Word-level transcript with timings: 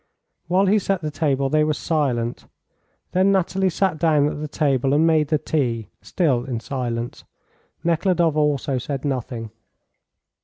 While 0.47 0.65
he 0.65 0.79
set 0.79 1.03
the 1.03 1.11
table 1.11 1.47
they 1.47 1.63
were 1.63 1.75
silent. 1.75 2.47
Then 3.11 3.31
Nathalie 3.31 3.69
sat 3.69 3.99
down 3.99 4.27
at 4.29 4.39
the 4.39 4.47
table 4.47 4.95
and 4.95 5.05
made 5.05 5.27
the 5.27 5.37
tea, 5.37 5.89
still 6.01 6.43
in 6.43 6.59
silence. 6.59 7.23
Nekhludoff 7.83 8.35
also 8.35 8.79
said 8.79 9.05
nothing. 9.05 9.51